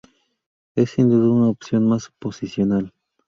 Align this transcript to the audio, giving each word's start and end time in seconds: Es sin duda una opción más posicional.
Es 0.73 0.89
sin 0.89 1.09
duda 1.11 1.29
una 1.31 1.49
opción 1.49 1.87
más 1.87 2.09
posicional. 2.17 2.91